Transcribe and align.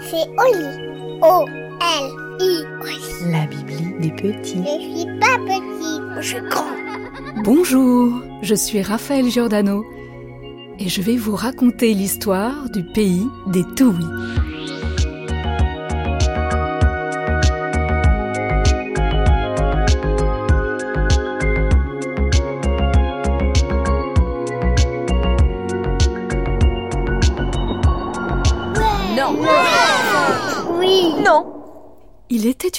C'est 0.00 0.26
Oli. 0.36 1.20
O-L-I. 1.22 2.64
La 3.30 3.46
Bibli 3.46 3.94
des 4.00 4.10
petits. 4.10 4.64
Je 4.64 4.98
suis 4.98 5.06
pas 5.20 5.38
petit, 5.46 6.00
je 6.16 6.26
suis 6.26 6.48
grand. 6.48 6.64
Bonjour, 7.44 8.12
je 8.42 8.54
suis 8.56 8.82
Raphaël 8.82 9.30
Giordano 9.30 9.84
et 10.80 10.88
je 10.88 11.00
vais 11.00 11.16
vous 11.16 11.36
raconter 11.36 11.94
l'histoire 11.94 12.68
du 12.70 12.82
pays 12.82 13.26
des 13.46 13.62
Touis. 13.76 14.04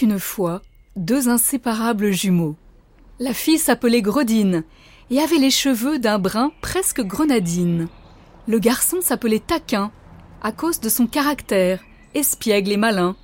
Une 0.02 0.20
fois 0.20 0.62
deux 0.96 1.30
inséparables 1.30 2.12
jumeaux. 2.12 2.56
La 3.20 3.34
fille 3.34 3.58
s'appelait 3.58 4.02
Gredine 4.02 4.64
et 5.10 5.20
avait 5.20 5.38
les 5.38 5.52
cheveux 5.52 6.00
d'un 6.00 6.20
brun 6.20 6.52
presque 6.62 7.02
grenadine. 7.02 7.88
Le 8.48 8.60
garçon 8.60 8.98
s'appelait 9.02 9.40
Taquin 9.40 9.92
à 10.42 10.52
cause 10.52 10.80
de 10.80 10.90
son 10.90 11.08
caractère, 11.08 11.84
espiègle 12.14 12.72
et 12.72 12.78
malin. 12.78 13.16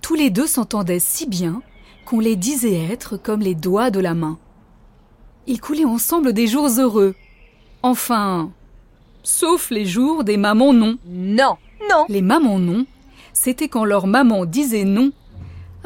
Tous 0.00 0.14
les 0.14 0.30
deux 0.30 0.46
s'entendaient 0.46 0.98
si 0.98 1.26
bien 1.26 1.62
qu'on 2.06 2.20
les 2.20 2.36
disait 2.36 2.84
être 2.90 3.16
comme 3.16 3.40
les 3.40 3.54
doigts 3.54 3.90
de 3.90 4.00
la 4.00 4.14
main. 4.14 4.38
Ils 5.46 5.60
coulaient 5.60 5.84
ensemble 5.84 6.32
des 6.32 6.46
jours 6.46 6.68
heureux. 6.78 7.14
Enfin, 7.82 8.50
sauf 9.22 9.70
les 9.70 9.84
jours 9.84 10.24
des 10.24 10.36
mamans 10.36 10.72
non. 10.72 10.98
Non. 11.06 11.56
Non. 11.90 12.06
Les 12.08 12.22
mamans 12.22 12.58
non, 12.58 12.86
c'était 13.32 13.68
quand 13.68 13.84
leur 13.84 14.06
maman 14.06 14.44
disait 14.44 14.84
non, 14.84 15.12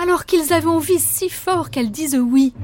alors 0.01 0.25
qu'ils 0.25 0.53
avaient 0.53 0.67
envie 0.67 0.99
si 0.99 1.29
fort 1.29 1.71
qu'elles 1.71 1.91
disent 1.91 2.19
oui. 2.19 2.55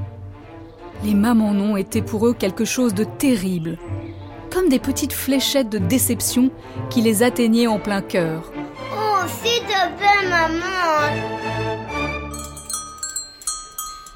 Les 1.03 1.13
mamans 1.13 1.53
non 1.53 1.77
étaient 1.77 2.01
pour 2.01 2.27
eux 2.27 2.33
quelque 2.33 2.65
chose 2.65 2.93
de 2.93 3.03
terrible, 3.03 3.77
comme 4.51 4.69
des 4.69 4.79
petites 4.79 5.13
fléchettes 5.13 5.69
de 5.69 5.77
déception 5.77 6.49
qui 6.89 7.01
les 7.01 7.21
atteignaient 7.21 7.67
en 7.67 7.79
plein 7.79 8.01
cœur. 8.01 8.51
Oh, 8.93 9.19
s'il 9.27 9.61
te 9.61 9.97
plaît, 9.97 10.29
maman. 10.29 11.13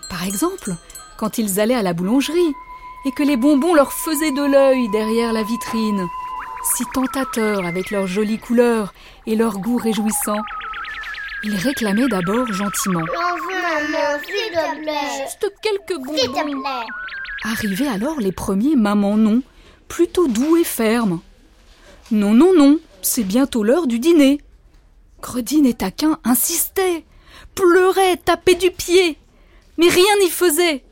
Par 0.09 0.25
exemple, 0.25 0.75
quand 1.17 1.37
ils 1.37 1.59
allaient 1.59 1.75
à 1.75 1.83
la 1.83 1.93
boulangerie 1.93 2.53
et 3.05 3.11
que 3.11 3.23
les 3.23 3.37
bonbons 3.37 3.75
leur 3.75 3.93
faisaient 3.93 4.31
de 4.31 4.43
l'œil 4.43 4.89
derrière 4.89 5.33
la 5.33 5.43
vitrine, 5.43 6.07
si 6.75 6.83
tentateurs 6.93 7.65
avec 7.65 7.91
leurs 7.91 8.07
jolies 8.07 8.39
couleurs 8.39 8.93
et 9.27 9.35
leur 9.35 9.59
goût 9.59 9.77
réjouissant. 9.77 10.41
Ils 11.43 11.55
réclamaient 11.55 12.07
d'abord 12.07 12.47
gentiment. 12.53 13.01
J'en 13.05 13.35
veux, 13.35 13.61
maman, 13.61 14.19
s'il 14.25 14.51
te 14.51 14.81
plaît. 14.81 15.23
Juste 15.23 15.53
quelques 15.61 16.19
S'il 16.19 16.29
te 16.29 16.33
bonbons. 16.33 16.61
plaît. 16.61 16.87
Arrivaient 17.43 17.87
alors 17.87 18.19
les 18.19 18.31
premiers 18.31 18.75
mamans 18.75 19.17
non, 19.17 19.41
plutôt 19.87 20.27
doux 20.27 20.57
et 20.57 20.63
fermes. 20.63 21.19
Non, 22.11 22.33
non, 22.33 22.53
non, 22.55 22.77
c'est 23.01 23.23
bientôt 23.23 23.63
l'heure 23.63 23.87
du 23.87 23.97
dîner. 23.99 24.39
Gredine 25.21 25.65
et 25.65 25.73
Taquin 25.73 26.19
insistaient, 26.23 27.05
pleuraient, 27.55 28.17
tapaient 28.17 28.55
du 28.55 28.69
pied, 28.69 29.17
mais 29.77 29.87
rien 29.89 30.15
n'y 30.21 30.29
faisait. 30.29 30.83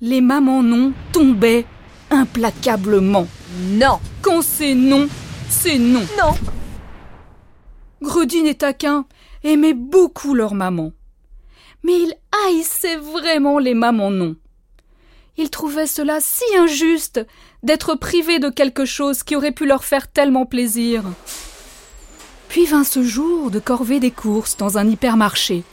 Les 0.00 0.20
mamans 0.20 0.62
non 0.62 0.92
tombaient 1.12 1.66
implacablement. 2.10 3.26
Non. 3.72 3.98
Quand 4.22 4.42
c'est 4.42 4.74
non, 4.74 5.08
c'est 5.50 5.78
non. 5.78 6.00
Non. 6.18 6.34
Gredine 8.02 8.46
et 8.46 8.54
Taquin 8.54 9.06
aimaient 9.44 9.74
beaucoup 9.74 10.34
leur 10.34 10.54
maman. 10.54 10.92
Mais 11.82 11.92
ils 11.92 12.14
haïssaient 12.46 12.96
vraiment 12.96 13.58
les 13.58 13.74
mamans 13.74 14.10
non. 14.10 14.36
Ils 15.36 15.50
trouvaient 15.50 15.86
cela 15.86 16.18
si 16.20 16.44
injuste 16.56 17.26
d'être 17.62 17.94
privés 17.94 18.38
de 18.38 18.48
quelque 18.48 18.84
chose 18.84 19.22
qui 19.22 19.36
aurait 19.36 19.52
pu 19.52 19.66
leur 19.66 19.84
faire 19.84 20.08
tellement 20.08 20.46
plaisir. 20.46 21.02
Puis 22.48 22.66
vint 22.66 22.84
ce 22.84 23.02
jour 23.02 23.50
de 23.50 23.58
corvée 23.58 24.00
des 24.00 24.12
courses 24.12 24.56
dans 24.56 24.78
un 24.78 24.88
hypermarché. 24.88 25.64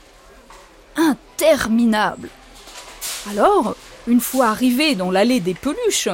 Interminable. 0.96 2.28
Alors, 3.30 3.76
une 4.08 4.20
fois 4.20 4.46
arrivés 4.46 4.94
dans 4.94 5.10
l'allée 5.10 5.40
des 5.40 5.54
peluches, 5.54 6.08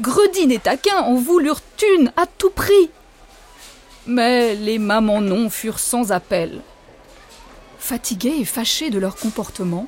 Gredine 0.00 0.52
et 0.52 0.58
Taquin 0.58 1.00
en 1.00 1.14
voulurent 1.14 1.62
une 1.96 2.12
à 2.16 2.26
tout 2.26 2.50
prix. 2.50 2.90
Mais 4.10 4.56
les 4.56 4.80
mamans 4.80 5.20
non 5.20 5.48
furent 5.50 5.78
sans 5.78 6.10
appel. 6.10 6.62
Fatiguées 7.78 8.38
et 8.40 8.44
fâchées 8.44 8.90
de 8.90 8.98
leur 8.98 9.14
comportement, 9.14 9.86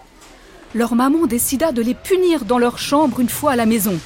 leur 0.76 0.94
maman 0.94 1.26
décida 1.26 1.72
de 1.72 1.82
les 1.82 1.94
punir 1.94 2.44
dans 2.44 2.58
leur 2.58 2.78
chambre 2.78 3.18
une 3.18 3.28
fois 3.28 3.50
à 3.50 3.56
la 3.56 3.66
maison. 3.66 3.98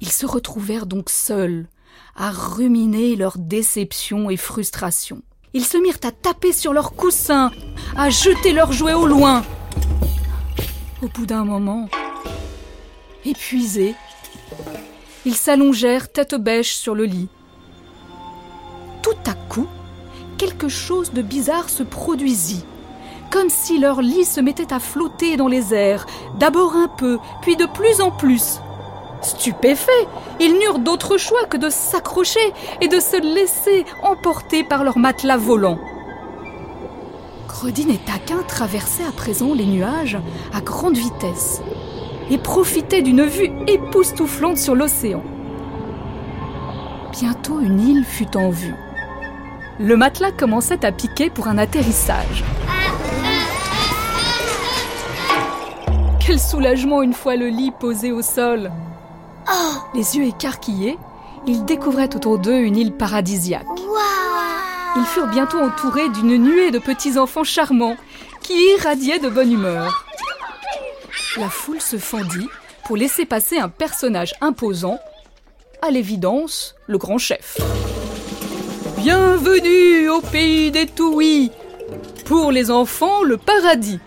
Ils 0.00 0.10
se 0.10 0.26
retrouvèrent 0.26 0.86
donc 0.86 1.08
seuls, 1.08 1.68
à 2.16 2.32
ruminer 2.32 3.14
leur 3.14 3.38
déception 3.38 4.28
et 4.28 4.36
frustration. 4.36 5.22
Ils 5.54 5.64
se 5.64 5.78
mirent 5.78 6.00
à 6.02 6.10
taper 6.10 6.52
sur 6.52 6.72
leurs 6.72 6.94
coussins, 6.94 7.52
à 7.96 8.10
jeter 8.10 8.52
leurs 8.52 8.72
jouets 8.72 8.92
au 8.92 9.06
loin. 9.06 9.44
Au 11.00 11.06
bout 11.06 11.26
d'un 11.26 11.44
moment, 11.44 11.88
épuisés, 13.24 13.94
ils 15.24 15.36
s'allongèrent 15.36 16.10
tête 16.10 16.34
bêche 16.34 16.74
sur 16.74 16.96
le 16.96 17.04
lit. 17.04 17.28
Quelque 20.42 20.68
chose 20.68 21.12
de 21.12 21.22
bizarre 21.22 21.68
se 21.68 21.84
produisit, 21.84 22.64
comme 23.30 23.48
si 23.48 23.78
leur 23.78 24.02
lit 24.02 24.24
se 24.24 24.40
mettait 24.40 24.72
à 24.72 24.80
flotter 24.80 25.36
dans 25.36 25.46
les 25.46 25.72
airs, 25.72 26.04
d'abord 26.36 26.74
un 26.74 26.88
peu, 26.88 27.20
puis 27.42 27.54
de 27.54 27.64
plus 27.64 28.00
en 28.00 28.10
plus. 28.10 28.58
Stupéfaits, 29.22 30.08
ils 30.40 30.58
n'eurent 30.58 30.80
d'autre 30.80 31.16
choix 31.16 31.44
que 31.44 31.56
de 31.56 31.70
s'accrocher 31.70 32.40
et 32.80 32.88
de 32.88 32.98
se 32.98 33.22
laisser 33.22 33.84
emporter 34.02 34.64
par 34.64 34.82
leur 34.82 34.98
matelas 34.98 35.36
volant. 35.36 35.78
Gredine 37.46 37.90
et 37.90 37.98
Taquin 37.98 38.42
traversaient 38.48 39.06
à 39.06 39.12
présent 39.12 39.54
les 39.54 39.66
nuages 39.66 40.18
à 40.52 40.60
grande 40.60 40.96
vitesse 40.96 41.62
et 42.30 42.38
profitaient 42.38 43.02
d'une 43.02 43.26
vue 43.26 43.52
époustouflante 43.68 44.58
sur 44.58 44.74
l'océan. 44.74 45.22
Bientôt 47.12 47.60
une 47.60 47.78
île 47.78 48.04
fut 48.04 48.36
en 48.36 48.50
vue. 48.50 48.74
Le 49.82 49.96
matelas 49.96 50.30
commençait 50.30 50.84
à 50.84 50.92
piquer 50.92 51.28
pour 51.28 51.48
un 51.48 51.58
atterrissage. 51.58 52.44
Quel 56.24 56.38
soulagement 56.38 57.02
une 57.02 57.12
fois 57.12 57.34
le 57.34 57.48
lit 57.48 57.72
posé 57.80 58.12
au 58.12 58.22
sol. 58.22 58.70
Les 59.92 60.16
yeux 60.16 60.26
écarquillés, 60.26 60.96
ils 61.48 61.64
découvraient 61.64 62.14
autour 62.14 62.38
d'eux 62.38 62.60
une 62.60 62.76
île 62.76 62.92
paradisiaque. 62.92 63.66
Ils 64.96 65.04
furent 65.04 65.26
bientôt 65.26 65.58
entourés 65.58 66.10
d'une 66.10 66.36
nuée 66.36 66.70
de 66.70 66.78
petits 66.78 67.18
enfants 67.18 67.42
charmants 67.42 67.96
qui 68.40 68.54
irradiaient 68.76 69.18
de 69.18 69.30
bonne 69.30 69.50
humeur. 69.50 70.06
La 71.38 71.48
foule 71.48 71.80
se 71.80 71.98
fendit 71.98 72.48
pour 72.84 72.96
laisser 72.96 73.26
passer 73.26 73.58
un 73.58 73.68
personnage 73.68 74.34
imposant, 74.40 75.00
à 75.84 75.90
l'évidence, 75.90 76.76
le 76.86 76.98
grand 76.98 77.18
chef. 77.18 77.58
Bienvenue 79.02 80.08
au 80.10 80.20
pays 80.20 80.70
des 80.70 80.86
Touis 80.86 81.50
Pour 82.24 82.52
les 82.52 82.70
enfants, 82.70 83.24
le 83.24 83.36
paradis 83.36 83.98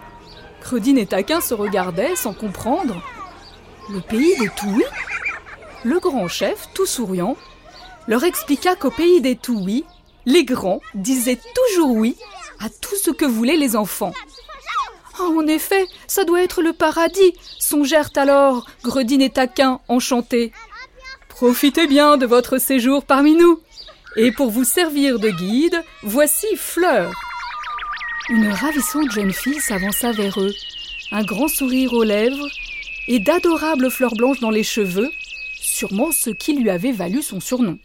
Credine 0.61 0.97
et 0.97 1.05
Taquin 1.05 1.41
se 1.41 1.53
regardaient 1.53 2.15
sans 2.15 2.33
comprendre. 2.33 2.95
Le 3.91 3.99
pays 3.99 4.37
des 4.39 4.47
Touis? 4.47 4.85
Le 5.83 5.99
grand 5.99 6.29
chef, 6.29 6.69
tout 6.73 6.85
souriant, 6.85 7.35
leur 8.07 8.23
expliqua 8.23 8.75
qu'au 8.77 8.89
pays 8.89 9.19
des 9.19 9.35
Touis, 9.35 9.83
les 10.25 10.45
grands 10.45 10.79
disaient 10.93 11.41
toujours 11.53 11.91
oui 11.91 12.15
à 12.61 12.69
tout 12.69 12.95
ce 12.95 13.11
que 13.11 13.25
voulaient 13.25 13.57
les 13.57 13.75
enfants. 13.75 14.13
Ah, 15.19 15.23
en 15.23 15.45
effet, 15.45 15.87
ça 16.07 16.23
doit 16.23 16.41
être 16.41 16.61
le 16.61 16.71
paradis, 16.71 17.33
songèrent 17.59 18.11
alors 18.15 18.65
Gredine 18.81 19.21
et 19.21 19.29
Taquin 19.29 19.81
enchantés. 19.89 20.53
Profitez 21.27 21.85
bien 21.85 22.15
de 22.15 22.25
votre 22.25 22.59
séjour 22.59 23.03
parmi 23.03 23.35
nous. 23.35 23.59
Et 24.17 24.31
pour 24.31 24.49
vous 24.49 24.63
servir 24.63 25.19
de 25.19 25.29
guide, 25.29 25.83
voici 26.01 26.47
Fleur. 26.55 27.11
Une 28.29 28.47
ravissante 28.47 29.11
jeune 29.11 29.33
fille 29.33 29.59
s'avança 29.59 30.13
vers 30.13 30.39
eux, 30.39 30.53
un 31.11 31.23
grand 31.23 31.49
sourire 31.49 31.91
aux 31.93 32.03
lèvres 32.03 32.47
et 33.09 33.19
d'adorables 33.19 33.91
fleurs 33.91 34.15
blanches 34.15 34.39
dans 34.39 34.51
les 34.51 34.63
cheveux, 34.63 35.09
sûrement 35.61 36.11
ce 36.13 36.29
qui 36.29 36.55
lui 36.55 36.69
avait 36.69 36.93
valu 36.93 37.21
son 37.21 37.41
surnom. 37.41 37.77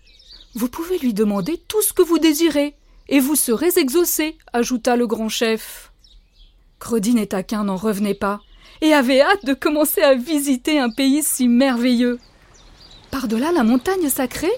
Vous 0.54 0.68
pouvez 0.68 0.98
lui 0.98 1.14
demander 1.14 1.60
tout 1.66 1.82
ce 1.82 1.92
que 1.92 2.02
vous 2.02 2.18
désirez, 2.18 2.76
et 3.08 3.18
vous 3.18 3.34
serez 3.34 3.70
exaucé, 3.76 4.38
ajouta 4.52 4.94
le 4.94 5.08
grand 5.08 5.28
chef. 5.28 5.92
Credine 6.78 7.18
et 7.18 7.26
Taquin 7.26 7.64
n'en 7.64 7.76
revenaient 7.76 8.14
pas, 8.14 8.40
et 8.82 8.94
avaient 8.94 9.20
hâte 9.20 9.44
de 9.44 9.52
commencer 9.52 10.00
à 10.00 10.14
visiter 10.14 10.78
un 10.78 10.90
pays 10.90 11.24
si 11.24 11.48
merveilleux. 11.48 12.20
Par-delà 13.10 13.50
la 13.50 13.64
montagne 13.64 14.08
sacrée, 14.08 14.52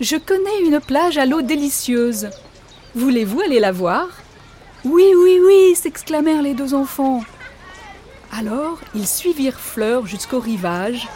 je 0.00 0.16
connais 0.16 0.60
une 0.64 0.80
plage 0.80 1.18
à 1.18 1.26
l'eau 1.26 1.42
délicieuse. 1.42 2.28
Voulez-vous 2.94 3.40
aller 3.40 3.60
la 3.60 3.72
voir? 3.72 4.08
Oui, 4.84 5.04
oui, 5.16 5.40
oui, 5.44 5.74
s'exclamèrent 5.74 6.42
les 6.42 6.54
deux 6.54 6.74
enfants. 6.74 7.22
Alors, 8.30 8.78
ils 8.94 9.06
suivirent 9.06 9.58
Fleur 9.58 10.06
jusqu'au 10.06 10.38
rivage 10.38 11.08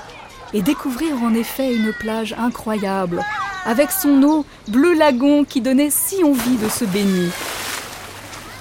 et 0.54 0.62
découvrirent 0.62 1.22
en 1.22 1.34
effet 1.34 1.74
une 1.74 1.92
plage 1.92 2.34
incroyable, 2.38 3.22
avec 3.64 3.90
son 3.90 4.22
eau 4.22 4.46
bleu 4.68 4.94
lagon 4.94 5.44
qui 5.44 5.60
donnait 5.60 5.90
si 5.90 6.24
envie 6.24 6.56
de 6.56 6.68
se 6.68 6.84
baigner. 6.84 7.28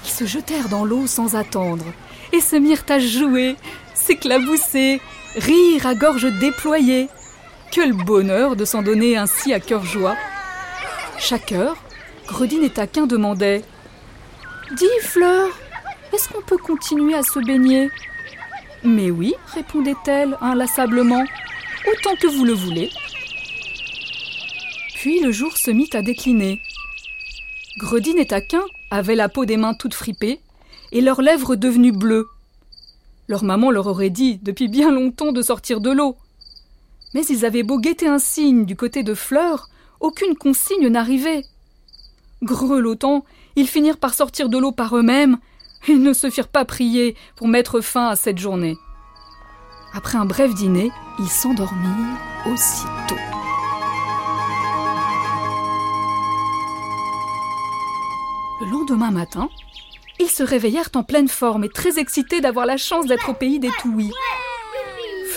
Ils 0.06 0.12
se 0.12 0.26
jetèrent 0.26 0.70
dans 0.70 0.86
l'eau 0.86 1.08
sans 1.08 1.36
attendre 1.36 1.86
et 2.34 2.42
se 2.42 2.58
mirent 2.58 2.86
à 2.90 3.00
jouer, 3.00 3.56
s'éclabousser, 3.94 5.02
rire 5.36 5.88
à 5.88 5.96
gorge 5.96 6.28
déployée. 6.40 7.08
Quel 7.72 7.94
bonheur 7.94 8.56
de 8.56 8.66
s'en 8.66 8.82
donner 8.82 9.16
ainsi 9.16 9.54
à 9.54 9.60
cœur 9.60 9.86
joie. 9.86 10.16
Chaque 11.20 11.52
heure, 11.52 11.78
Gredine 12.28 12.64
et 12.64 12.70
Taquin 12.72 13.06
demandaient 13.06 13.64
Dis, 14.76 14.86
Fleur, 15.02 15.50
est-ce 16.12 16.30
qu'on 16.30 16.42
peut 16.42 16.58
continuer 16.58 17.14
à 17.14 17.22
se 17.22 17.40
baigner? 17.40 17.90
Mais 18.84 19.12
oui, 19.12 19.36
répondait-elle 19.54 20.38
inlassablement, 20.42 21.24
autant 21.92 22.16
que 22.16 22.28
vous 22.28 22.46
le 22.46 22.54
voulez. 22.54 22.90
Puis 24.96 25.20
le 25.22 25.32
jour 25.32 25.56
se 25.56 25.70
mit 25.70 25.90
à 25.94 26.02
décliner. 26.02 26.62
Gredine 27.78 28.18
et 28.18 28.28
Taquin 28.28 28.64
avaient 28.90 29.16
la 29.16 29.30
peau 29.30 29.46
des 29.46 29.58
mains 29.58 29.74
toutes 29.74 29.94
fripées 29.94 30.40
et 30.92 31.02
leurs 31.02 31.22
lèvres 31.22 31.56
devenues 31.56 31.92
bleues. 31.92 32.28
Leur 33.28 33.44
maman 33.44 33.70
leur 33.70 33.88
aurait 33.88 34.10
dit 34.10 34.40
depuis 34.42 34.68
bien 34.68 34.92
longtemps 34.92 35.32
de 35.32 35.42
sortir 35.42 35.82
de 35.82 35.92
l'eau. 35.92 36.18
Mais 37.14 37.26
ils 37.26 37.46
avaient 37.46 37.64
beau 37.64 37.80
guetter 37.80 38.08
un 38.08 38.20
signe 38.20 38.66
du 38.66 38.76
côté 38.76 39.04
de 39.04 39.14
Fleur, 39.14 39.70
aucune 40.00 40.36
consigne 40.36 40.88
n'arrivait. 40.88 41.44
Grelottant, 42.44 43.26
ils 43.56 43.68
finirent 43.68 43.98
par 43.98 44.14
sortir 44.14 44.50
de 44.50 44.58
l'eau 44.58 44.72
par 44.72 44.96
eux-mêmes 44.96 45.38
et 45.88 45.96
ne 45.96 46.14
se 46.14 46.30
firent 46.30 46.48
pas 46.48 46.66
prier 46.66 47.16
pour 47.36 47.48
mettre 47.48 47.82
fin 47.82 48.08
à 48.08 48.16
cette 48.16 48.38
journée. 48.38 48.78
Après 49.94 50.18
un 50.18 50.26
bref 50.26 50.54
dîner, 50.54 50.92
ils 51.18 51.30
s'endormirent 51.30 52.18
aussitôt. 52.46 53.16
Le 58.62 58.70
lendemain 58.70 59.12
matin, 59.12 59.50
ils 60.20 60.30
se 60.30 60.44
réveillèrent 60.44 60.90
en 60.96 61.04
pleine 61.04 61.30
forme 61.30 61.64
et 61.64 61.70
très 61.70 61.98
excités 61.98 62.42
d'avoir 62.42 62.66
la 62.66 62.78
chance 62.78 63.06
d'être 63.06 63.30
au 63.30 63.34
pays 63.34 63.60
des 63.60 63.72
Touis. 63.82 64.12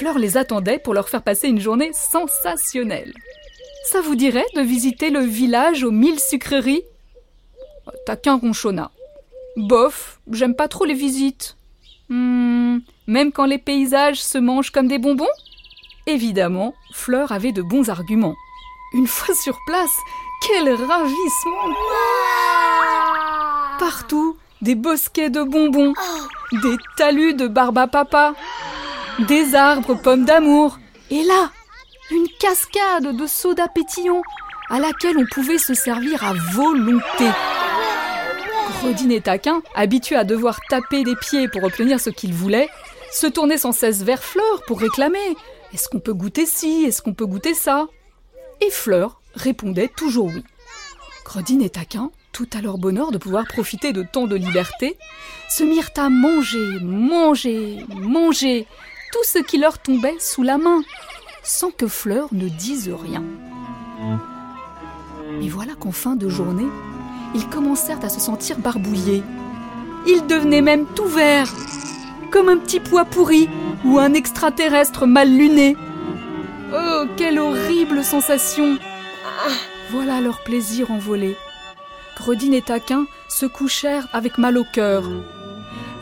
Fleur 0.03 0.19
les 0.19 0.37
attendait 0.37 0.81
pour 0.81 0.95
leur 0.95 1.09
faire 1.09 1.23
passer 1.23 1.47
une 1.47 1.61
journée 1.61 1.93
sensationnelle. 1.93 3.15
Ça 3.85 4.01
vous 4.01 4.17
dirait 4.17 4.45
de 4.57 4.61
visiter 4.61 5.11
le 5.11 5.21
village 5.21 5.85
aux 5.85 5.93
mille 5.93 6.19
sucreries? 6.19 6.83
T'as 8.05 8.17
qu'un 8.17 8.35
ronchonna. 8.35 8.91
Bof, 9.57 10.19
j'aime 10.33 10.57
pas 10.57 10.67
trop 10.67 10.85
les 10.85 10.95
visites. 10.95 11.57
Hmm, 12.09 12.79
même 13.07 13.31
quand 13.31 13.45
les 13.45 13.59
paysages 13.59 14.21
se 14.21 14.39
mangent 14.39 14.73
comme 14.73 14.89
des 14.89 14.99
bonbons? 14.99 15.25
Évidemment, 16.09 16.75
Fleur 16.93 17.31
avait 17.31 17.53
de 17.53 17.63
bons 17.63 17.89
arguments. 17.89 18.35
Une 18.95 19.07
fois 19.07 19.37
sur 19.37 19.57
place, 19.69 19.97
quel 20.49 20.69
ravissement 20.69 21.77
Partout, 23.79 24.37
des 24.63 24.75
bosquets 24.75 25.31
de 25.31 25.45
bonbons, 25.45 25.95
des 26.51 26.77
talus 26.97 27.35
de 27.35 27.47
barbe 27.47 27.79
à 27.79 27.87
papa, 27.87 28.35
des 29.21 29.55
arbres 29.55 29.95
pommes 29.95 30.25
d'amour, 30.25 30.79
et 31.11 31.23
là, 31.25 31.51
une 32.11 32.27
cascade 32.39 33.17
de 33.17 33.27
soda 33.27 33.69
pétillant 33.69 34.23
à 34.71 34.79
laquelle 34.79 35.19
on 35.19 35.27
pouvait 35.27 35.59
se 35.59 35.75
servir 35.75 36.25
à 36.25 36.33
volonté. 36.53 37.27
Gredine 38.81 39.13
et 39.13 39.21
Taquin, 39.21 39.63
habitués 39.75 40.17
à 40.17 40.25
devoir 40.25 40.61
taper 40.69 41.05
des 41.05 41.17
pieds 41.17 41.49
pour 41.49 41.63
obtenir 41.63 42.01
ce 42.01 42.11
qu'ils 42.11 42.33
voulaient, 42.33 42.69
se 43.13 43.27
tournaient 43.27 43.59
sans 43.59 43.73
cesse 43.73 44.03
vers 44.03 44.23
Fleur 44.23 44.63
pour 44.67 44.81
réclamer 44.81 45.37
Est-ce 45.75 45.89
qu'on 45.89 46.01
peut 46.01 46.15
goûter 46.15 46.47
ci? 46.47 46.85
Est-ce 46.85 47.03
qu'on 47.03 47.15
peut 47.15 47.27
goûter 47.27 47.55
ça 47.55 47.89
Et 48.61 48.71
Fleur 48.71 49.21
répondait 49.35 49.89
toujours 49.89 50.27
oui. 50.27 50.43
Gredine 51.25 51.63
et 51.63 51.71
Taquin, 51.71 52.11
tout 52.33 52.49
à 52.57 52.63
leur 52.63 52.79
bonheur 52.79 53.13
de 53.13 53.19
pouvoir 53.19 53.47
profiter 53.47 53.93
de 53.93 54.03
tant 54.03 54.27
de 54.27 54.37
liberté, 54.37 54.97
se 55.49 55.63
mirent 55.65 55.91
à 55.97 56.09
manger, 56.09 56.79
manger, 56.81 57.85
manger 57.89 58.67
tout 59.13 59.25
ce 59.25 59.39
qui 59.39 59.59
leur 59.59 59.79
tombait 59.79 60.17
sous 60.19 60.43
la 60.43 60.59
main, 60.59 60.83
sans 61.45 61.71
que 61.71 61.87
Fleur 61.87 62.29
ne 62.33 62.49
dise 62.49 62.91
rien. 62.91 63.23
Mais 65.39 65.49
voilà 65.49 65.75
qu'en 65.75 65.93
fin 65.93 66.17
de 66.17 66.29
journée, 66.29 66.67
ils 67.35 67.47
commencèrent 67.49 68.05
à 68.05 68.09
se 68.09 68.21
sentir 68.21 68.59
barbouillés. 68.59 69.23
Ils 70.07 70.27
devenaient 70.27 70.63
même 70.63 70.87
tout 70.95 71.07
verts, 71.07 71.53
comme 72.31 72.49
un 72.49 72.57
petit 72.57 72.81
pois 72.81 73.05
pourri 73.05 73.49
ou 73.85 73.99
un 73.99 74.15
extraterrestre 74.15 75.07
mal 75.07 75.29
luné. 75.31 75.77
Oh, 76.75 77.05
quelle 77.17 77.39
horrible 77.39 78.03
sensation 78.03 78.79
Voilà 79.91 80.21
leur 80.21 80.43
plaisir 80.43 80.91
envolé. 80.91 81.37
Gredine 82.17 82.55
et 82.55 82.63
Taquin 82.63 83.07
se 83.29 83.47
couchèrent 83.47 84.09
avec 84.13 84.39
mal 84.39 84.57
au 84.57 84.65
cœur 84.65 85.05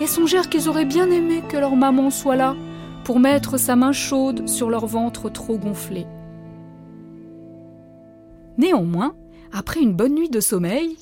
et 0.01 0.07
songèrent 0.07 0.49
qu'ils 0.49 0.69
auraient 0.69 0.85
bien 0.85 1.11
aimé 1.11 1.43
que 1.49 1.57
leur 1.57 1.77
maman 1.77 2.11
soit 2.11 2.37
là 2.37 2.55
pour 3.05 3.21
mettre 3.21 3.59
sa 3.59 3.77
main 3.77 3.93
chaude 3.93 4.49
sur 4.49 4.71
leur 4.71 4.87
ventre 4.87 5.31
trop 5.31 5.59
gonflé. 5.59 6.07
Néanmoins, 8.59 9.15
après 9.53 9.81
une 9.81 9.95
bonne 9.95 10.15
nuit 10.15 10.29
de 10.29 10.41
sommeil, 10.41 10.97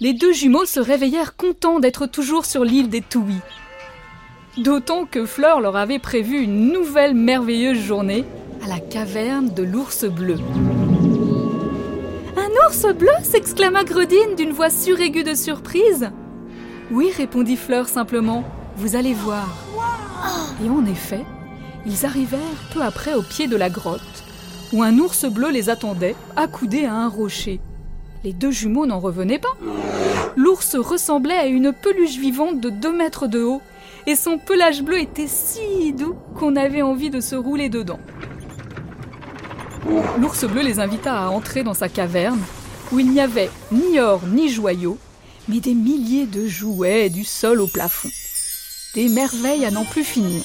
les 0.00 0.12
deux 0.12 0.32
jumeaux 0.32 0.64
se 0.64 0.80
réveillèrent 0.80 1.36
contents 1.36 1.80
d'être 1.80 2.06
toujours 2.06 2.44
sur 2.44 2.64
l'île 2.64 2.88
des 2.88 3.02
Touis. 3.02 3.40
D'autant 4.56 5.04
que 5.04 5.26
Fleur 5.26 5.60
leur 5.60 5.76
avait 5.76 5.98
prévu 5.98 6.38
une 6.38 6.72
nouvelle 6.72 7.14
merveilleuse 7.14 7.78
journée 7.78 8.24
à 8.64 8.68
la 8.68 8.78
caverne 8.78 9.52
de 9.52 9.62
l'ours 9.62 10.04
bleu. 10.04 10.36
Un 12.36 12.66
ours 12.66 12.86
bleu 12.96 13.12
s'exclama 13.22 13.84
Gredine 13.84 14.36
d'une 14.36 14.52
voix 14.52 14.70
suraiguë 14.70 15.24
de 15.24 15.34
surprise. 15.34 16.10
Oui, 16.90 17.10
répondit 17.16 17.56
Fleur 17.56 17.88
simplement, 17.88 18.44
vous 18.76 18.96
allez 18.96 19.14
voir. 19.14 19.48
Et 20.64 20.68
en 20.68 20.84
effet, 20.86 21.24
ils 21.86 22.06
arrivèrent 22.06 22.40
peu 22.72 22.82
après 22.82 23.14
au 23.14 23.22
pied 23.22 23.46
de 23.46 23.56
la 23.56 23.70
grotte, 23.70 24.00
où 24.72 24.82
un 24.82 24.98
ours 24.98 25.24
bleu 25.26 25.50
les 25.50 25.70
attendait, 25.70 26.16
accoudé 26.36 26.84
à 26.86 26.94
un 26.94 27.08
rocher. 27.08 27.60
Les 28.24 28.32
deux 28.32 28.50
jumeaux 28.50 28.86
n'en 28.86 29.00
revenaient 29.00 29.38
pas. 29.38 29.56
L'ours 30.36 30.76
ressemblait 30.76 31.36
à 31.36 31.46
une 31.46 31.72
peluche 31.72 32.16
vivante 32.16 32.60
de 32.60 32.70
deux 32.70 32.96
mètres 32.96 33.26
de 33.26 33.42
haut, 33.42 33.60
et 34.06 34.16
son 34.16 34.38
pelage 34.38 34.82
bleu 34.82 34.98
était 34.98 35.28
si 35.28 35.92
doux 35.92 36.16
qu'on 36.36 36.56
avait 36.56 36.82
envie 36.82 37.10
de 37.10 37.20
se 37.20 37.34
rouler 37.34 37.68
dedans. 37.68 38.00
L'ours 40.18 40.44
bleu 40.46 40.62
les 40.62 40.80
invita 40.80 41.14
à 41.14 41.28
entrer 41.28 41.62
dans 41.62 41.74
sa 41.74 41.88
caverne, 41.88 42.40
où 42.92 42.98
il 42.98 43.10
n'y 43.10 43.20
avait 43.20 43.50
ni 43.70 44.00
or 44.00 44.22
ni 44.26 44.48
joyaux, 44.48 44.98
mais 45.48 45.60
des 45.60 45.74
milliers 45.74 46.26
de 46.26 46.46
jouets 46.46 47.10
du 47.10 47.24
sol 47.24 47.60
au 47.60 47.66
plafond. 47.66 48.08
Des 48.94 49.08
merveilles 49.08 49.64
à 49.64 49.70
n'en 49.72 49.84
plus 49.84 50.04
finir. 50.04 50.42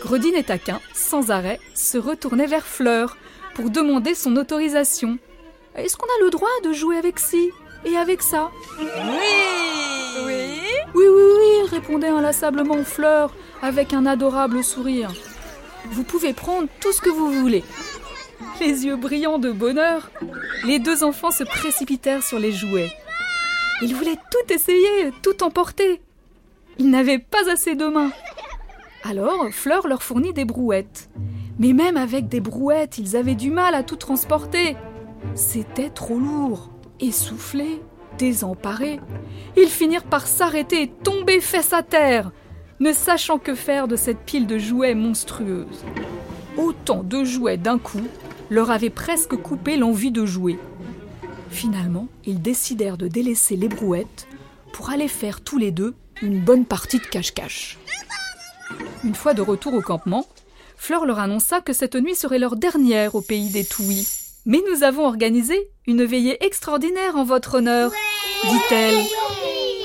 Gredine 0.00 0.34
et 0.34 0.44
Taquin, 0.44 0.80
sans 0.94 1.30
arrêt, 1.30 1.60
se 1.74 1.98
retournaient 1.98 2.46
vers 2.46 2.66
Fleur 2.66 3.16
pour 3.54 3.68
demander 3.68 4.14
son 4.14 4.36
autorisation. 4.36 5.18
Est-ce 5.74 5.96
qu'on 5.96 6.06
a 6.06 6.24
le 6.24 6.30
droit 6.30 6.48
de 6.64 6.72
jouer 6.72 6.96
avec 6.96 7.18
ci 7.18 7.50
et 7.84 7.96
avec 7.96 8.22
ça? 8.22 8.50
Oui 8.78 8.86
Oui 10.26 10.60
Oui, 10.94 11.04
oui, 11.06 11.22
oui, 11.38 11.68
répondait 11.70 12.08
inlassablement 12.08 12.82
Fleur 12.82 13.34
avec 13.60 13.92
un 13.92 14.06
adorable 14.06 14.64
sourire. 14.64 15.12
Vous 15.90 16.04
pouvez 16.04 16.32
prendre 16.32 16.68
tout 16.80 16.92
ce 16.92 17.02
que 17.02 17.10
vous 17.10 17.30
voulez. 17.30 17.64
Les 18.60 18.86
yeux 18.86 18.96
brillants 18.96 19.38
de 19.38 19.52
bonheur, 19.52 20.10
les 20.64 20.78
deux 20.78 21.04
enfants 21.04 21.30
se 21.30 21.44
précipitèrent 21.44 22.22
sur 22.22 22.38
les 22.38 22.52
jouets. 22.52 22.90
Ils 23.82 23.94
voulaient 23.94 24.18
tout 24.30 24.52
essayer, 24.52 25.10
tout 25.22 25.42
emporter. 25.42 26.00
Ils 26.78 26.90
n'avaient 26.90 27.18
pas 27.18 27.50
assez 27.50 27.74
de 27.74 27.86
mains. 27.86 28.10
Alors, 29.04 29.48
Fleur 29.50 29.86
leur 29.86 30.02
fournit 30.02 30.32
des 30.32 30.44
brouettes. 30.44 31.10
Mais 31.58 31.72
même 31.72 31.96
avec 31.96 32.28
des 32.28 32.40
brouettes, 32.40 32.98
ils 32.98 33.16
avaient 33.16 33.34
du 33.34 33.50
mal 33.50 33.74
à 33.74 33.82
tout 33.82 33.96
transporter. 33.96 34.76
C'était 35.34 35.90
trop 35.90 36.18
lourd. 36.18 36.70
Essoufflés, 37.00 37.80
désemparés, 38.18 39.00
ils 39.56 39.68
finirent 39.68 40.04
par 40.04 40.26
s'arrêter 40.26 40.82
et 40.82 40.88
tomber 40.88 41.40
fesses 41.40 41.72
à 41.72 41.82
terre, 41.82 42.32
ne 42.80 42.92
sachant 42.92 43.38
que 43.38 43.54
faire 43.54 43.88
de 43.88 43.96
cette 43.96 44.20
pile 44.20 44.46
de 44.46 44.58
jouets 44.58 44.94
monstrueuse. 44.94 45.84
Autant 46.56 47.02
de 47.02 47.24
jouets 47.24 47.56
d'un 47.56 47.78
coup 47.78 48.06
leur 48.50 48.70
avait 48.70 48.90
presque 48.90 49.36
coupé 49.36 49.76
l'envie 49.76 50.12
de 50.12 50.24
jouer. 50.24 50.58
Finalement, 51.50 52.08
ils 52.24 52.42
décidèrent 52.42 52.98
de 52.98 53.08
délaisser 53.08 53.56
les 53.56 53.68
brouettes 53.68 54.28
pour 54.72 54.90
aller 54.90 55.08
faire 55.08 55.40
tous 55.40 55.58
les 55.58 55.70
deux 55.70 55.94
une 56.22 56.40
bonne 56.40 56.64
partie 56.64 56.98
de 56.98 57.06
cache-cache. 57.06 57.78
Une 59.04 59.14
fois 59.14 59.34
de 59.34 59.42
retour 59.42 59.74
au 59.74 59.80
campement, 59.80 60.26
Fleur 60.76 61.06
leur 61.06 61.18
annonça 61.18 61.60
que 61.60 61.72
cette 61.72 61.94
nuit 61.94 62.14
serait 62.14 62.38
leur 62.38 62.56
dernière 62.56 63.14
au 63.14 63.22
pays 63.22 63.50
des 63.50 63.64
Touis. 63.64 64.06
Mais 64.46 64.62
nous 64.70 64.82
avons 64.82 65.06
organisé 65.06 65.70
une 65.86 66.04
veillée 66.04 66.44
extraordinaire 66.44 67.16
en 67.16 67.24
votre 67.24 67.54
honneur, 67.58 67.90
dit-elle. 68.44 69.02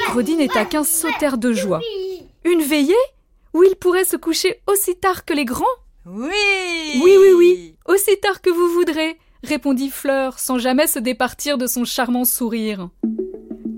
Gredine 0.10 0.42
et 0.42 0.50
Taquin 0.50 0.84
sautèrent 0.84 1.38
de 1.38 1.54
joie. 1.54 1.82
Une 2.44 2.62
veillée 2.62 2.94
Où 3.54 3.64
ils 3.64 3.76
pourraient 3.76 4.06
se 4.06 4.18
coucher 4.18 4.62
aussi 4.68 4.96
tard 4.96 5.24
que 5.24 5.34
les 5.34 5.46
grands? 5.46 5.66
Oui 6.06 6.30
Oui, 7.02 7.16
oui, 7.20 7.32
oui, 7.38 7.76
aussi 7.86 8.20
tard 8.20 8.42
que 8.42 8.50
vous 8.50 8.70
voudrez, 8.74 9.18
répondit 9.44 9.90
Fleur, 9.90 10.40
sans 10.40 10.58
jamais 10.58 10.88
se 10.88 11.00
départir 11.00 11.58
de 11.58 11.68
son 11.68 11.86
charmant 11.86 12.26
sourire. 12.26 12.90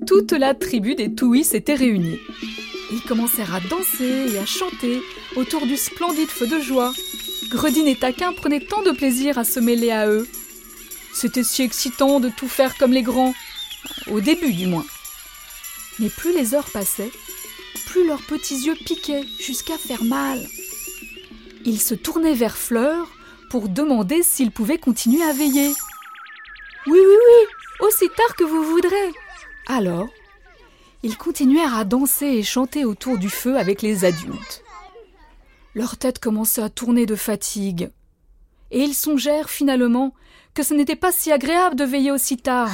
Toute 0.07 0.31
la 0.31 0.55
tribu 0.55 0.95
des 0.95 1.13
Touis 1.13 1.43
s'était 1.43 1.75
réunie. 1.75 2.19
Ils 2.91 3.01
commencèrent 3.07 3.53
à 3.53 3.59
danser 3.59 4.33
et 4.33 4.39
à 4.39 4.45
chanter 4.45 5.01
autour 5.35 5.67
du 5.67 5.77
splendide 5.77 6.29
feu 6.29 6.47
de 6.47 6.59
joie. 6.59 6.91
Gredine 7.49 7.87
et 7.87 7.95
Taquin 7.95 8.33
prenaient 8.33 8.65
tant 8.65 8.81
de 8.81 8.91
plaisir 8.91 9.37
à 9.37 9.43
se 9.43 9.59
mêler 9.59 9.91
à 9.91 10.07
eux. 10.07 10.27
C'était 11.13 11.43
si 11.43 11.61
excitant 11.61 12.19
de 12.19 12.29
tout 12.29 12.47
faire 12.47 12.77
comme 12.77 12.93
les 12.93 13.03
grands, 13.03 13.33
au 14.09 14.21
début 14.21 14.53
du 14.53 14.65
moins. 14.65 14.85
Mais 15.99 16.09
plus 16.09 16.33
les 16.33 16.55
heures 16.55 16.69
passaient, 16.71 17.11
plus 17.85 18.07
leurs 18.07 18.23
petits 18.23 18.65
yeux 18.65 18.75
piquaient 18.85 19.25
jusqu'à 19.39 19.77
faire 19.77 20.03
mal. 20.03 20.39
Ils 21.63 21.79
se 21.79 21.93
tournaient 21.93 22.33
vers 22.33 22.57
Fleur 22.57 23.07
pour 23.49 23.69
demander 23.69 24.23
s'ils 24.23 24.51
pouvaient 24.51 24.79
continuer 24.79 25.21
à 25.23 25.33
veiller. 25.33 25.69
Oui, 26.87 26.99
oui, 26.99 27.15
oui, 27.27 27.87
aussi 27.87 28.07
tard 28.17 28.35
que 28.35 28.43
vous 28.43 28.63
voudrez. 28.63 29.11
Alors, 29.67 30.07
ils 31.03 31.17
continuèrent 31.17 31.75
à 31.75 31.83
danser 31.83 32.25
et 32.25 32.43
chanter 32.43 32.85
autour 32.85 33.17
du 33.17 33.29
feu 33.29 33.57
avec 33.57 33.81
les 33.81 34.05
adultes. 34.05 34.63
Leur 35.73 35.97
tête 35.97 36.19
commençait 36.19 36.61
à 36.61 36.69
tourner 36.69 37.05
de 37.05 37.15
fatigue, 37.15 37.91
et 38.71 38.79
ils 38.79 38.93
songèrent 38.93 39.49
finalement 39.49 40.13
que 40.53 40.63
ce 40.63 40.73
n'était 40.73 40.95
pas 40.95 41.11
si 41.11 41.31
agréable 41.31 41.75
de 41.75 41.85
veiller 41.85 42.11
aussi 42.11 42.37
tard, 42.37 42.71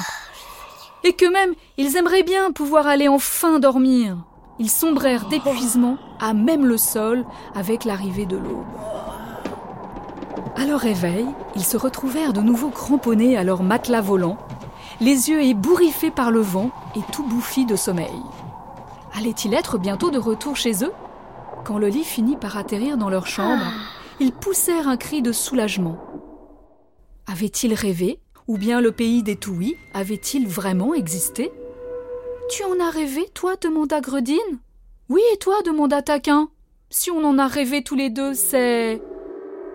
et 1.03 1.13
que 1.13 1.32
même 1.32 1.53
ils 1.77 1.96
aimeraient 1.96 2.24
bien 2.24 2.51
pouvoir 2.51 2.88
aller 2.88 3.08
enfin 3.08 3.60
dormir. 3.60 4.17
Ils 4.60 4.72
sombrèrent 4.72 5.27
d'épuisement 5.27 5.98
à 6.20 6.34
même 6.34 6.65
le 6.65 6.77
sol 6.77 7.25
avec 7.53 7.86
l'arrivée 7.86 8.25
de 8.25 8.38
l'aube. 8.38 8.65
À 10.56 10.65
leur 10.65 10.79
réveil, 10.79 11.27
ils 11.56 11.63
se 11.63 11.77
retrouvèrent 11.77 12.34
de 12.34 12.41
nouveau 12.41 12.70
cramponnés 12.70 13.38
à 13.38 13.44
leur 13.44 13.62
matelas 13.62 14.01
volant, 14.01 14.39
les 14.99 15.29
yeux 15.29 15.41
ébouriffés 15.41 16.11
par 16.11 16.31
le 16.31 16.39
vent 16.39 16.71
et 16.95 17.11
tout 17.11 17.23
bouffis 17.23 17.65
de 17.65 17.75
sommeil. 17.75 18.21
Allait-il 19.13 19.53
être 19.53 19.77
bientôt 19.77 20.11
de 20.11 20.19
retour 20.19 20.55
chez 20.55 20.83
eux? 20.83 20.91
Quand 21.63 21.77
le 21.77 21.87
lit 21.87 22.03
finit 22.03 22.37
par 22.37 22.57
atterrir 22.57 22.97
dans 22.97 23.09
leur 23.09 23.27
chambre, 23.27 23.65
ils 24.19 24.31
poussèrent 24.31 24.87
un 24.87 24.97
cri 24.97 25.21
de 25.21 25.31
soulagement. 25.31 25.97
Avaient-ils 27.27 27.73
rêvé? 27.73 28.19
Ou 28.47 28.57
bien 28.57 28.79
le 28.79 28.93
pays 28.93 29.23
des 29.23 29.35
Touis 29.35 29.75
avait-il 29.93 30.47
vraiment 30.47 30.93
existé? 30.93 31.51
Tu 32.49 32.63
en 32.63 32.79
as 32.79 32.89
rêvé, 32.89 33.27
toi 33.33 33.55
demanda 33.59 33.99
Gredine? 33.99 34.37
Oui, 35.09 35.21
et 35.33 35.37
toi 35.37 35.55
demanda 35.65 36.01
Taquin. 36.01 36.47
Si 36.89 37.11
on 37.11 37.23
en 37.25 37.37
a 37.37 37.47
rêvé 37.47 37.83
tous 37.83 37.95
les 37.95 38.09
deux, 38.09 38.33
c'est. 38.33 39.01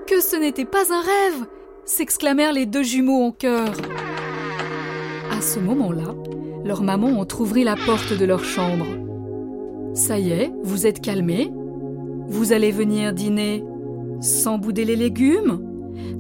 Que 0.07 0.21
ce 0.21 0.37
n'était 0.37 0.65
pas 0.65 0.93
un 0.93 1.01
rêve 1.01 1.47
s'exclamèrent 1.85 2.53
les 2.53 2.65
deux 2.65 2.83
jumeaux 2.83 3.23
en 3.27 3.33
chœur. 3.33 3.73
À 5.43 5.45
ce 5.45 5.59
moment-là, 5.59 6.15
leur 6.65 6.85
maman 6.85 7.19
entr'ouvrit 7.19 7.65
la 7.65 7.75
porte 7.75 8.17
de 8.17 8.25
leur 8.25 8.45
chambre. 8.45 8.87
Ça 9.93 10.17
y 10.17 10.31
est, 10.31 10.53
vous 10.63 10.87
êtes 10.87 11.01
calmés? 11.01 11.51
Vous 12.29 12.53
allez 12.53 12.71
venir 12.71 13.13
dîner 13.13 13.65
sans 14.21 14.59
bouder 14.59 14.85
les 14.85 14.95
légumes? 14.95 15.59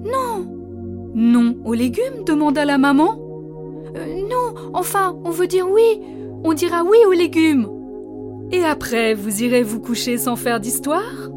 Non 0.04 0.44
Non 1.14 1.56
aux 1.64 1.72
légumes? 1.72 2.24
demanda 2.26 2.64
la 2.64 2.78
maman. 2.78 3.16
Euh, 3.94 4.22
non, 4.28 4.54
enfin, 4.74 5.16
on 5.24 5.30
veut 5.30 5.46
dire 5.46 5.70
oui. 5.70 6.00
On 6.42 6.52
dira 6.52 6.82
oui 6.82 6.98
aux 7.06 7.12
légumes. 7.12 7.68
Et 8.50 8.64
après, 8.64 9.14
vous 9.14 9.44
irez 9.44 9.62
vous 9.62 9.78
coucher 9.78 10.18
sans 10.18 10.34
faire 10.34 10.58
d'histoire? 10.58 11.30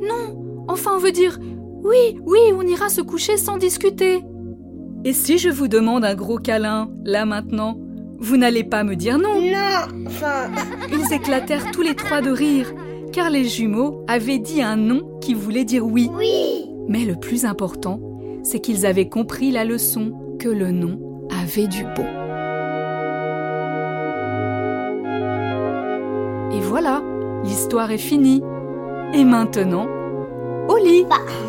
Non, 0.00 0.64
enfin, 0.68 0.92
on 0.94 1.00
veut 1.00 1.10
dire 1.10 1.40
oui, 1.82 2.20
oui, 2.24 2.38
on 2.56 2.62
ira 2.62 2.88
se 2.88 3.00
coucher 3.00 3.36
sans 3.36 3.56
discuter. 3.56 4.22
Et 5.06 5.12
si 5.12 5.38
je 5.38 5.48
vous 5.48 5.68
demande 5.68 6.04
un 6.04 6.16
gros 6.16 6.38
câlin, 6.38 6.90
là 7.04 7.24
maintenant, 7.26 7.78
vous 8.18 8.36
n'allez 8.36 8.64
pas 8.64 8.82
me 8.82 8.96
dire 8.96 9.18
non 9.18 9.40
Non, 9.40 10.04
enfin. 10.04 10.50
Ils 10.90 11.14
éclatèrent 11.14 11.70
tous 11.70 11.82
les 11.82 11.94
trois 11.94 12.20
de 12.22 12.30
rire, 12.30 12.74
car 13.12 13.30
les 13.30 13.44
jumeaux 13.44 14.04
avaient 14.08 14.40
dit 14.40 14.62
un 14.62 14.74
non 14.74 15.20
qui 15.20 15.32
voulait 15.32 15.64
dire 15.64 15.86
oui. 15.86 16.10
Oui. 16.12 16.68
Mais 16.88 17.04
le 17.04 17.14
plus 17.14 17.44
important, 17.44 18.00
c'est 18.42 18.58
qu'ils 18.58 18.84
avaient 18.84 19.08
compris 19.08 19.52
la 19.52 19.64
leçon 19.64 20.12
que 20.40 20.48
le 20.48 20.72
non 20.72 20.98
avait 21.30 21.68
du 21.68 21.84
bon. 21.84 22.08
Et 26.50 26.60
voilà, 26.62 27.00
l'histoire 27.44 27.92
est 27.92 27.98
finie. 27.98 28.42
Et 29.14 29.24
maintenant, 29.24 29.86
au 30.68 30.76
lit. 30.78 31.04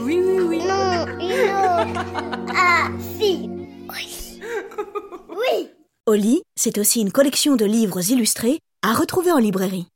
Oui, 0.06 0.20
oui, 0.24 0.44
oui. 0.48 0.60
Non, 0.60 1.02
autre. 1.02 2.06
Ah, 2.70 2.90
si. 3.18 3.50
Oui. 3.90 4.42
Oui. 5.30 5.70
Oli, 6.06 6.42
c'est 6.56 6.78
aussi 6.78 7.00
une 7.00 7.14
collection 7.14 7.56
de 7.56 7.64
livres 7.64 8.12
illustrés 8.12 8.60
à 8.82 8.94
retrouver 8.94 9.32
en 9.32 9.38
librairie. 9.38 9.88